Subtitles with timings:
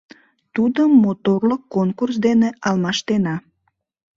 [0.55, 3.35] Тудым моторлык конкурс дене алмаштена...